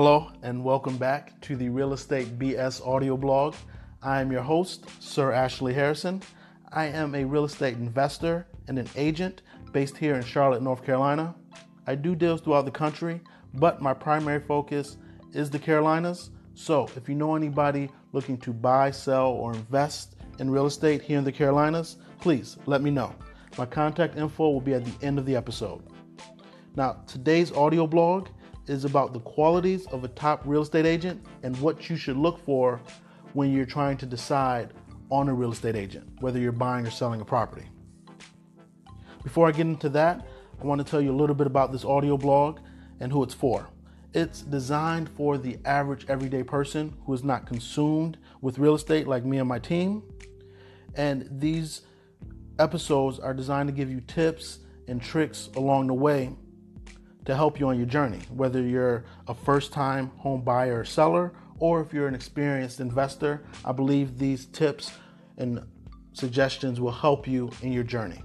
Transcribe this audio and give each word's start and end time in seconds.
Hello, 0.00 0.30
and 0.44 0.62
welcome 0.62 0.96
back 0.96 1.40
to 1.40 1.56
the 1.56 1.68
Real 1.68 1.92
Estate 1.92 2.38
BS 2.38 2.86
audio 2.86 3.16
blog. 3.16 3.56
I 4.00 4.20
am 4.20 4.30
your 4.30 4.42
host, 4.42 4.84
Sir 5.02 5.32
Ashley 5.32 5.74
Harrison. 5.74 6.22
I 6.70 6.84
am 6.84 7.16
a 7.16 7.24
real 7.24 7.44
estate 7.44 7.74
investor 7.74 8.46
and 8.68 8.78
an 8.78 8.88
agent 8.94 9.42
based 9.72 9.96
here 9.96 10.14
in 10.14 10.22
Charlotte, 10.22 10.62
North 10.62 10.84
Carolina. 10.86 11.34
I 11.88 11.96
do 11.96 12.14
deals 12.14 12.42
throughout 12.42 12.64
the 12.64 12.70
country, 12.70 13.20
but 13.54 13.82
my 13.82 13.92
primary 13.92 14.38
focus 14.38 14.98
is 15.32 15.50
the 15.50 15.58
Carolinas. 15.58 16.30
So, 16.54 16.88
if 16.94 17.08
you 17.08 17.16
know 17.16 17.34
anybody 17.34 17.90
looking 18.12 18.38
to 18.38 18.52
buy, 18.52 18.92
sell, 18.92 19.30
or 19.30 19.52
invest 19.52 20.14
in 20.38 20.48
real 20.48 20.66
estate 20.66 21.02
here 21.02 21.18
in 21.18 21.24
the 21.24 21.32
Carolinas, 21.32 21.96
please 22.20 22.56
let 22.66 22.82
me 22.82 22.92
know. 22.92 23.12
My 23.58 23.66
contact 23.66 24.16
info 24.16 24.48
will 24.48 24.60
be 24.60 24.74
at 24.74 24.84
the 24.84 25.04
end 25.04 25.18
of 25.18 25.26
the 25.26 25.34
episode. 25.34 25.82
Now, 26.76 27.02
today's 27.08 27.50
audio 27.50 27.88
blog 27.88 28.28
is 28.68 28.84
about 28.84 29.12
the 29.12 29.20
qualities 29.20 29.86
of 29.86 30.04
a 30.04 30.08
top 30.08 30.42
real 30.44 30.62
estate 30.62 30.86
agent 30.86 31.24
and 31.42 31.58
what 31.60 31.88
you 31.88 31.96
should 31.96 32.16
look 32.16 32.38
for 32.44 32.80
when 33.32 33.52
you're 33.52 33.66
trying 33.66 33.96
to 33.96 34.06
decide 34.06 34.72
on 35.10 35.28
a 35.28 35.34
real 35.34 35.52
estate 35.52 35.76
agent, 35.76 36.08
whether 36.20 36.38
you're 36.38 36.52
buying 36.52 36.86
or 36.86 36.90
selling 36.90 37.20
a 37.20 37.24
property. 37.24 37.66
Before 39.22 39.48
I 39.48 39.52
get 39.52 39.62
into 39.62 39.88
that, 39.90 40.26
I 40.60 40.64
want 40.64 40.84
to 40.84 40.90
tell 40.90 41.00
you 41.00 41.12
a 41.12 41.16
little 41.16 41.36
bit 41.36 41.46
about 41.46 41.72
this 41.72 41.84
audio 41.84 42.16
blog 42.16 42.60
and 43.00 43.12
who 43.12 43.22
it's 43.22 43.34
for. 43.34 43.68
It's 44.14 44.42
designed 44.42 45.08
for 45.10 45.38
the 45.38 45.58
average 45.64 46.06
everyday 46.08 46.42
person 46.42 46.96
who 47.04 47.14
is 47.14 47.22
not 47.22 47.46
consumed 47.46 48.18
with 48.40 48.58
real 48.58 48.74
estate 48.74 49.06
like 49.06 49.24
me 49.24 49.38
and 49.38 49.48
my 49.48 49.58
team. 49.58 50.02
And 50.94 51.28
these 51.30 51.82
episodes 52.58 53.18
are 53.18 53.34
designed 53.34 53.68
to 53.68 53.72
give 53.72 53.90
you 53.90 54.00
tips 54.00 54.60
and 54.88 55.00
tricks 55.00 55.50
along 55.54 55.88
the 55.88 55.94
way 55.94 56.32
to 57.28 57.36
help 57.36 57.60
you 57.60 57.68
on 57.68 57.76
your 57.76 57.86
journey, 57.86 58.20
whether 58.34 58.62
you're 58.62 59.04
a 59.26 59.34
first 59.34 59.70
time 59.70 60.10
home 60.16 60.40
buyer 60.40 60.80
or 60.80 60.84
seller, 60.86 61.30
or 61.58 61.82
if 61.82 61.92
you're 61.92 62.08
an 62.08 62.14
experienced 62.14 62.80
investor. 62.80 63.42
I 63.66 63.72
believe 63.72 64.16
these 64.16 64.46
tips 64.46 64.92
and 65.36 65.60
suggestions 66.14 66.80
will 66.80 66.90
help 66.90 67.28
you 67.28 67.50
in 67.60 67.70
your 67.70 67.84
journey. 67.84 68.22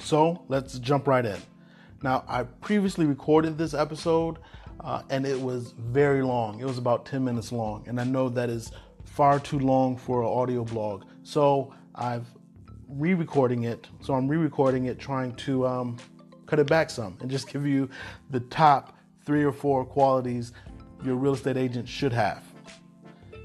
So 0.00 0.42
let's 0.48 0.80
jump 0.80 1.06
right 1.06 1.24
in. 1.24 1.38
Now, 2.02 2.24
I 2.26 2.42
previously 2.42 3.06
recorded 3.06 3.56
this 3.56 3.72
episode 3.72 4.38
uh, 4.80 5.02
and 5.10 5.26
it 5.26 5.40
was 5.40 5.74
very 5.78 6.22
long. 6.22 6.58
It 6.58 6.64
was 6.64 6.78
about 6.78 7.06
10 7.06 7.24
minutes 7.24 7.52
long, 7.52 7.84
and 7.86 8.00
I 8.00 8.04
know 8.04 8.28
that 8.30 8.50
is 8.50 8.72
far 9.04 9.38
too 9.38 9.60
long 9.60 9.96
for 9.96 10.22
an 10.22 10.28
audio 10.28 10.64
blog. 10.64 11.04
So 11.22 11.72
I've 11.94 12.26
re-recording 12.88 13.64
it. 13.64 13.88
So 14.00 14.14
I'm 14.14 14.28
re-recording 14.28 14.86
it, 14.86 14.98
trying 14.98 15.34
to 15.36 15.66
um, 15.66 15.96
cut 16.46 16.58
it 16.58 16.66
back 16.66 16.90
some 16.90 17.16
and 17.20 17.30
just 17.30 17.50
give 17.50 17.66
you 17.66 17.88
the 18.30 18.40
top 18.40 18.96
three 19.24 19.44
or 19.44 19.52
four 19.52 19.84
qualities 19.84 20.52
your 21.04 21.16
real 21.16 21.34
estate 21.34 21.56
agent 21.56 21.88
should 21.88 22.12
have. 22.12 22.42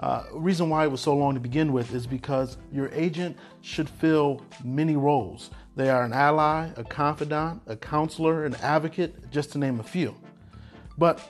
Uh, 0.00 0.24
reason 0.32 0.70
why 0.70 0.84
it 0.84 0.90
was 0.90 1.00
so 1.00 1.14
long 1.14 1.34
to 1.34 1.40
begin 1.40 1.72
with 1.72 1.94
is 1.94 2.06
because 2.06 2.56
your 2.72 2.88
agent 2.92 3.36
should 3.60 3.88
fill 3.88 4.42
many 4.64 4.96
roles. 4.96 5.50
They 5.76 5.90
are 5.90 6.04
an 6.04 6.12
ally, 6.12 6.70
a 6.76 6.84
confidant, 6.84 7.62
a 7.66 7.76
counselor, 7.76 8.44
an 8.44 8.54
advocate, 8.56 9.30
just 9.30 9.52
to 9.52 9.58
name 9.58 9.78
a 9.78 9.82
few. 9.82 10.14
But 10.96 11.20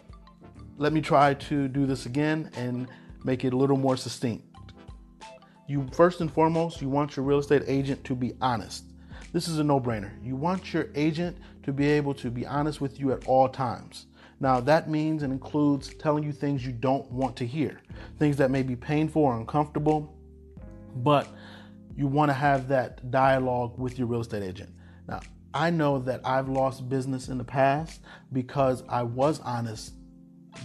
let 0.78 0.92
me 0.92 1.00
try 1.00 1.34
to 1.34 1.68
do 1.68 1.84
this 1.84 2.06
again 2.06 2.50
and 2.54 2.88
make 3.24 3.44
it 3.44 3.52
a 3.52 3.56
little 3.56 3.76
more 3.76 3.96
succinct 3.96 4.49
you 5.70 5.86
first 5.92 6.20
and 6.20 6.32
foremost, 6.32 6.82
you 6.82 6.88
want 6.88 7.16
your 7.16 7.24
real 7.24 7.38
estate 7.38 7.62
agent 7.68 8.02
to 8.02 8.16
be 8.16 8.32
honest. 8.40 8.84
This 9.32 9.46
is 9.46 9.60
a 9.60 9.64
no 9.64 9.80
brainer. 9.80 10.10
You 10.20 10.34
want 10.34 10.74
your 10.74 10.88
agent 10.96 11.38
to 11.62 11.72
be 11.72 11.86
able 11.86 12.12
to 12.14 12.28
be 12.28 12.44
honest 12.44 12.80
with 12.80 12.98
you 12.98 13.12
at 13.12 13.24
all 13.28 13.48
times. 13.48 14.06
Now, 14.40 14.58
that 14.60 14.90
means 14.90 15.22
and 15.22 15.32
includes 15.32 15.94
telling 15.94 16.24
you 16.24 16.32
things 16.32 16.66
you 16.66 16.72
don't 16.72 17.08
want 17.12 17.36
to 17.36 17.46
hear, 17.46 17.82
things 18.18 18.36
that 18.38 18.50
may 18.50 18.64
be 18.64 18.74
painful 18.74 19.22
or 19.22 19.36
uncomfortable, 19.36 20.12
but 20.96 21.28
you 21.94 22.08
want 22.08 22.30
to 22.30 22.34
have 22.34 22.66
that 22.68 23.08
dialogue 23.12 23.78
with 23.78 23.96
your 23.96 24.08
real 24.08 24.22
estate 24.22 24.42
agent. 24.42 24.70
Now, 25.06 25.20
I 25.54 25.70
know 25.70 26.00
that 26.00 26.20
I've 26.24 26.48
lost 26.48 26.88
business 26.88 27.28
in 27.28 27.38
the 27.38 27.44
past 27.44 28.00
because 28.32 28.82
I 28.88 29.04
was 29.04 29.38
honest 29.40 29.92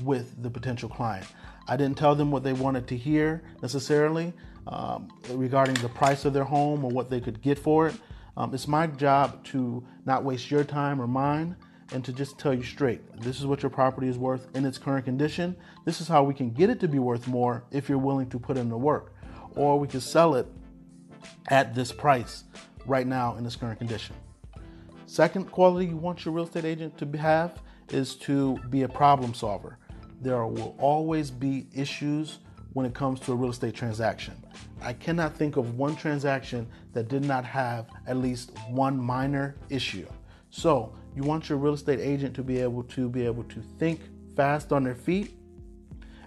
with 0.04 0.42
the 0.42 0.50
potential 0.50 0.90
client. 0.90 1.28
I 1.68 1.78
didn't 1.78 1.98
tell 1.98 2.16
them 2.16 2.32
what 2.32 2.44
they 2.44 2.54
wanted 2.54 2.88
to 2.88 2.98
hear 2.98 3.42
necessarily 3.62 4.34
um, 4.68 5.10
regarding 5.32 5.76
the 5.76 5.90
price 5.90 6.26
of 6.26 6.34
their 6.34 6.44
home 6.44 6.84
or 6.84 6.92
what 6.92 7.10
they 7.10 7.20
could 7.20 7.42
get 7.42 7.58
for 7.58 7.88
it. 7.88 7.96
Um, 8.38 8.54
it's 8.54 8.68
my 8.68 8.88
job 8.88 9.44
to 9.46 9.86
not 10.06 10.24
waste 10.24 10.52
your 10.52 10.64
time 10.64 11.02
or 11.02 11.08
mine 11.08 11.56
and 11.94 12.04
to 12.04 12.12
just 12.12 12.38
tell 12.40 12.54
you 12.54 12.64
straight 12.64 13.02
this 13.22 13.40
is 13.40 13.46
what 13.46 13.62
your 13.62 13.70
property 13.70 14.08
is 14.08 14.18
worth 14.18 14.48
in 14.56 14.66
its 14.66 14.78
current 14.78 15.06
condition. 15.06 15.56
This 15.86 16.02
is 16.02 16.08
how 16.08 16.24
we 16.24 16.34
can 16.34 16.52
get 16.52 16.70
it 16.70 16.80
to 16.82 16.88
be 16.88 17.00
worth 17.00 17.28
more 17.28 17.64
if 17.72 17.90
you're 17.90 17.98
willing 17.98 18.30
to 18.30 18.40
put 18.40 18.58
in 18.58 18.70
the 18.70 18.78
work. 18.78 19.14
Or 19.56 19.80
we 19.80 19.88
can 19.88 20.02
sell 20.02 20.36
it 20.36 20.48
at 21.50 21.74
this 21.74 21.92
price 21.92 22.44
right 22.86 23.08
now 23.08 23.36
in 23.38 23.46
its 23.46 23.56
current 23.56 23.80
condition. 23.80 24.16
Second 25.06 25.52
quality 25.52 25.88
you 25.88 25.98
want 25.98 26.26
your 26.26 26.34
real 26.34 26.46
estate 26.46 26.66
agent 26.66 26.98
to 26.98 27.18
have 27.18 27.62
is 27.90 28.16
to 28.16 28.58
be 28.70 28.82
a 28.82 28.90
problem 28.90 29.34
solver. 29.34 29.78
There 30.26 30.48
will 30.48 30.76
always 30.80 31.30
be 31.30 31.68
issues 31.72 32.40
when 32.74 32.84
it 32.88 32.96
comes 32.96 33.20
to 33.20 33.32
a 33.32 33.36
real 33.36 33.52
estate 33.52 33.76
transaction. 33.76 34.34
I 34.82 34.92
cannot 34.92 35.38
think 35.38 35.56
of 35.56 35.78
one 35.78 35.96
transaction 35.96 36.68
that 36.94 37.10
did 37.10 37.24
not 37.24 37.46
have 37.46 37.90
at 38.08 38.18
least 38.18 38.50
one 38.68 39.00
minor 39.00 39.56
issue. 39.70 40.08
So, 40.50 40.96
you 41.16 41.22
want 41.22 41.48
your 41.48 41.60
real 41.60 41.76
estate 41.76 42.00
agent 42.00 42.36
to 42.38 42.44
be 42.44 42.58
able 42.58 42.82
to 42.86 43.08
be 43.08 43.24
able 43.24 43.44
to 43.44 43.62
think 43.78 44.00
fast 44.36 44.74
on 44.74 44.84
their 44.84 44.96
feet 44.96 45.38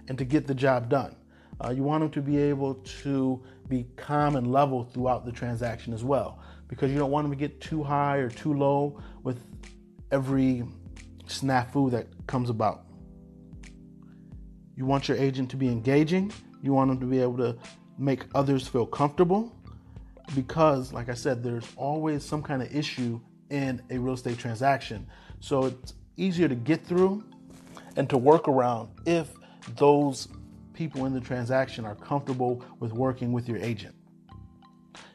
and 0.07 0.17
to 0.17 0.23
get 0.23 0.47
the 0.47 0.55
job 0.55 0.87
done. 0.87 1.13
Uh, 1.61 1.71
you 1.71 1.83
want 1.83 1.99
them 1.99 2.09
to 2.11 2.21
be 2.21 2.37
able 2.37 2.75
to 3.03 3.43
be 3.67 3.85
calm 3.97 4.37
and 4.37 4.49
level 4.49 4.85
throughout 4.85 5.25
the 5.25 5.31
transaction 5.33 5.93
as 5.93 6.05
well, 6.05 6.39
because 6.69 6.89
you 6.89 6.97
don't 6.97 7.11
want 7.11 7.25
them 7.25 7.33
to 7.33 7.37
get 7.37 7.59
too 7.59 7.83
high 7.83 8.15
or 8.15 8.29
too 8.29 8.53
low 8.53 8.97
with 9.23 9.43
every 10.09 10.63
snafu 11.27 11.91
that 11.91 12.07
comes 12.27 12.49
about. 12.49 12.85
You 14.79 14.85
want 14.85 15.09
your 15.09 15.17
agent 15.17 15.51
to 15.51 15.57
be 15.57 15.67
engaging. 15.67 16.31
You 16.63 16.71
want 16.71 16.89
them 16.89 17.01
to 17.01 17.05
be 17.05 17.21
able 17.21 17.35
to 17.39 17.57
make 17.97 18.23
others 18.33 18.65
feel 18.65 18.85
comfortable 18.85 19.53
because, 20.35 20.93
like 20.93 21.09
I 21.09 21.15
said, 21.15 21.43
there's 21.43 21.67
always 21.75 22.23
some 22.23 22.41
kind 22.41 22.61
of 22.61 22.73
issue 22.73 23.19
in 23.49 23.81
a 23.89 23.97
real 23.97 24.13
estate 24.13 24.37
transaction. 24.37 25.05
So 25.41 25.65
it's 25.65 25.95
easier 26.15 26.47
to 26.47 26.55
get 26.55 26.85
through 26.85 27.25
and 27.97 28.09
to 28.09 28.17
work 28.17 28.47
around 28.47 28.87
if 29.05 29.33
those 29.75 30.29
people 30.71 31.05
in 31.05 31.13
the 31.13 31.19
transaction 31.19 31.83
are 31.83 31.95
comfortable 31.95 32.63
with 32.79 32.93
working 32.93 33.33
with 33.33 33.49
your 33.49 33.57
agent. 33.57 33.93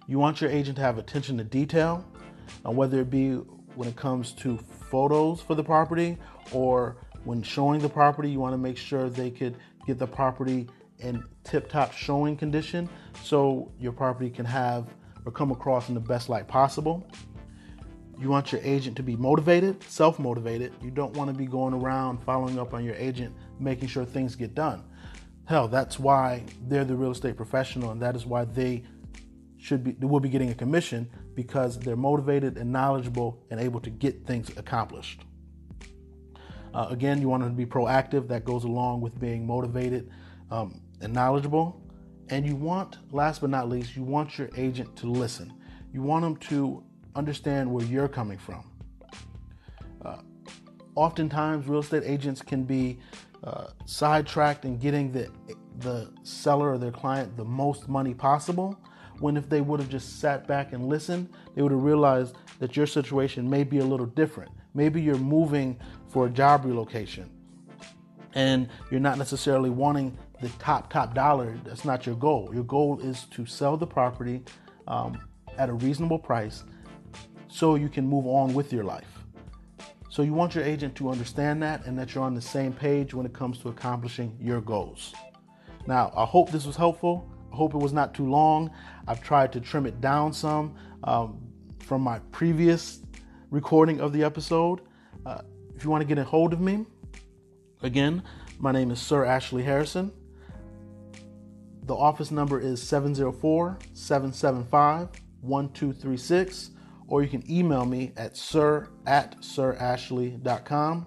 You 0.06 0.18
want 0.18 0.42
your 0.42 0.50
agent 0.50 0.76
to 0.76 0.82
have 0.82 0.98
attention 0.98 1.38
to 1.38 1.44
detail, 1.44 2.04
uh, 2.66 2.70
whether 2.70 3.00
it 3.00 3.08
be 3.08 3.36
when 3.76 3.88
it 3.88 3.96
comes 3.96 4.32
to 4.32 4.58
photos 4.58 5.40
for 5.40 5.54
the 5.54 5.64
property 5.64 6.18
or 6.52 6.98
when 7.24 7.42
showing 7.42 7.80
the 7.80 7.88
property, 7.88 8.30
you 8.30 8.40
want 8.40 8.52
to 8.52 8.58
make 8.58 8.76
sure 8.76 9.08
they 9.08 9.30
could 9.30 9.56
get 9.86 9.98
the 9.98 10.06
property 10.06 10.68
in 10.98 11.24
tip 11.42 11.68
top 11.68 11.92
showing 11.92 12.36
condition 12.36 12.88
so 13.22 13.72
your 13.78 13.92
property 13.92 14.30
can 14.30 14.44
have 14.44 14.88
or 15.24 15.32
come 15.32 15.50
across 15.50 15.88
in 15.88 15.94
the 15.94 16.00
best 16.00 16.28
light 16.28 16.46
possible. 16.46 17.06
You 18.20 18.28
want 18.28 18.52
your 18.52 18.60
agent 18.62 18.96
to 18.96 19.02
be 19.02 19.16
motivated, 19.16 19.82
self 19.84 20.18
motivated. 20.18 20.72
You 20.82 20.90
don't 20.90 21.16
want 21.16 21.30
to 21.30 21.36
be 21.36 21.46
going 21.46 21.74
around 21.74 22.22
following 22.24 22.58
up 22.58 22.72
on 22.72 22.84
your 22.84 22.94
agent, 22.94 23.34
making 23.58 23.88
sure 23.88 24.04
things 24.04 24.36
get 24.36 24.54
done. 24.54 24.84
Hell, 25.46 25.68
that's 25.68 25.98
why 25.98 26.44
they're 26.68 26.84
the 26.84 26.94
real 26.94 27.10
estate 27.10 27.36
professional, 27.36 27.90
and 27.90 28.00
that 28.00 28.14
is 28.14 28.24
why 28.24 28.44
they 28.44 28.84
should 29.58 29.82
be 29.82 30.06
will 30.06 30.20
be 30.20 30.28
getting 30.28 30.50
a 30.50 30.54
commission 30.54 31.10
because 31.34 31.78
they're 31.78 31.96
motivated 31.96 32.56
and 32.56 32.70
knowledgeable 32.70 33.42
and 33.50 33.58
able 33.58 33.80
to 33.80 33.90
get 33.90 34.26
things 34.26 34.50
accomplished. 34.56 35.22
Uh, 36.74 36.88
again, 36.90 37.20
you 37.20 37.28
want 37.28 37.42
to 37.44 37.50
be 37.50 37.64
proactive. 37.64 38.26
That 38.28 38.44
goes 38.44 38.64
along 38.64 39.00
with 39.00 39.18
being 39.20 39.46
motivated 39.46 40.10
um, 40.50 40.80
and 41.00 41.12
knowledgeable. 41.12 41.80
And 42.30 42.46
you 42.46 42.56
want, 42.56 42.98
last 43.12 43.40
but 43.40 43.50
not 43.50 43.68
least, 43.68 43.94
you 43.94 44.02
want 44.02 44.38
your 44.38 44.50
agent 44.56 44.96
to 44.96 45.06
listen. 45.06 45.52
You 45.92 46.02
want 46.02 46.22
them 46.22 46.36
to 46.48 46.82
understand 47.14 47.70
where 47.70 47.84
you're 47.84 48.08
coming 48.08 48.38
from. 48.38 48.70
Uh, 50.04 50.18
oftentimes, 50.96 51.68
real 51.68 51.80
estate 51.80 52.02
agents 52.04 52.42
can 52.42 52.64
be 52.64 52.98
uh, 53.44 53.68
sidetracked 53.84 54.64
in 54.64 54.78
getting 54.78 55.12
the 55.12 55.30
the 55.80 56.08
seller 56.22 56.70
or 56.70 56.78
their 56.78 56.92
client 56.92 57.36
the 57.36 57.44
most 57.44 57.88
money 57.88 58.14
possible. 58.14 58.78
When 59.20 59.36
if 59.36 59.48
they 59.48 59.60
would 59.60 59.80
have 59.80 59.88
just 59.88 60.20
sat 60.20 60.46
back 60.46 60.72
and 60.72 60.86
listened, 60.86 61.28
they 61.54 61.62
would 61.62 61.72
have 61.72 61.82
realized 61.82 62.36
that 62.58 62.76
your 62.76 62.86
situation 62.86 63.48
may 63.48 63.64
be 63.64 63.78
a 63.78 63.84
little 63.84 64.06
different. 64.06 64.50
Maybe 64.74 65.00
you're 65.00 65.16
moving 65.16 65.78
for 66.14 66.26
a 66.26 66.30
job 66.30 66.64
relocation 66.64 67.28
and 68.34 68.68
you're 68.88 69.00
not 69.00 69.18
necessarily 69.18 69.68
wanting 69.68 70.16
the 70.40 70.48
top, 70.60 70.88
top 70.88 71.12
dollar. 71.12 71.58
That's 71.64 71.84
not 71.84 72.06
your 72.06 72.14
goal. 72.14 72.52
Your 72.54 72.62
goal 72.62 73.00
is 73.00 73.24
to 73.32 73.44
sell 73.44 73.76
the 73.76 73.86
property 73.88 74.44
um, 74.86 75.20
at 75.58 75.68
a 75.68 75.72
reasonable 75.72 76.20
price 76.20 76.62
so 77.48 77.74
you 77.74 77.88
can 77.88 78.06
move 78.06 78.26
on 78.26 78.54
with 78.54 78.72
your 78.72 78.84
life. 78.84 79.24
So 80.08 80.22
you 80.22 80.32
want 80.34 80.54
your 80.54 80.62
agent 80.62 80.94
to 80.96 81.10
understand 81.10 81.60
that 81.64 81.84
and 81.84 81.98
that 81.98 82.14
you're 82.14 82.22
on 82.22 82.34
the 82.34 82.40
same 82.40 82.72
page 82.72 83.12
when 83.12 83.26
it 83.26 83.32
comes 83.32 83.58
to 83.58 83.68
accomplishing 83.68 84.36
your 84.40 84.60
goals. 84.60 85.16
Now, 85.88 86.12
I 86.16 86.24
hope 86.24 86.52
this 86.52 86.64
was 86.64 86.76
helpful. 86.76 87.28
I 87.52 87.56
hope 87.56 87.74
it 87.74 87.78
was 87.78 87.92
not 87.92 88.14
too 88.14 88.30
long. 88.30 88.70
I've 89.08 89.20
tried 89.20 89.52
to 89.54 89.60
trim 89.60 89.84
it 89.84 90.00
down 90.00 90.32
some 90.32 90.76
um, 91.02 91.40
from 91.80 92.02
my 92.02 92.20
previous 92.30 93.00
recording 93.50 94.00
of 94.00 94.12
the 94.12 94.22
episode. 94.22 94.82
Uh, 95.26 95.40
if 95.76 95.84
you 95.84 95.90
want 95.90 96.02
to 96.02 96.06
get 96.06 96.18
a 96.18 96.24
hold 96.24 96.52
of 96.52 96.60
me, 96.60 96.86
again, 97.82 98.22
my 98.58 98.72
name 98.72 98.90
is 98.90 99.00
Sir 99.00 99.24
Ashley 99.24 99.62
Harrison. 99.62 100.12
The 101.84 101.94
office 101.94 102.30
number 102.30 102.60
is 102.60 102.82
704 102.82 103.78
775 103.92 105.08
1236, 105.42 106.70
or 107.06 107.22
you 107.22 107.28
can 107.28 107.44
email 107.50 107.84
me 107.84 108.12
at 108.16 108.36
sir 108.36 108.88
at 109.06 109.38
sirashley.com, 109.40 111.06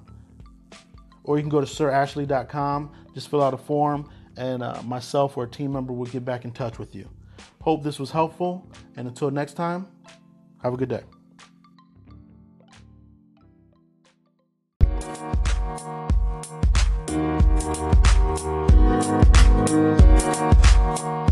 or 1.23 1.37
you 1.37 1.43
can 1.43 1.49
go 1.49 1.59
to 1.59 1.65
sirashley.com, 1.65 2.91
just 3.15 3.29
fill 3.29 3.43
out 3.43 3.53
a 3.53 3.57
form, 3.57 4.09
and 4.37 4.61
uh, 4.61 4.81
myself 4.83 5.35
or 5.37 5.45
a 5.45 5.49
team 5.49 5.73
member 5.73 5.93
will 5.93 6.05
get 6.05 6.23
back 6.23 6.45
in 6.45 6.51
touch 6.51 6.77
with 6.77 6.93
you. 6.93 7.09
Hope 7.61 7.83
this 7.83 7.99
was 7.99 8.11
helpful, 8.11 8.71
and 8.95 9.07
until 9.07 9.31
next 9.31 9.53
time, 9.53 9.87
have 10.61 10.73
a 10.73 10.77
good 10.77 10.89
day. 10.89 11.16
Thank 15.77 16.11
you. 21.01 21.26